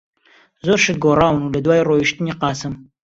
[0.65, 2.73] زۆر شت گۆڕاون لەدوای ڕۆیشتنی قاسم.